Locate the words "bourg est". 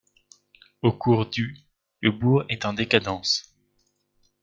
2.11-2.65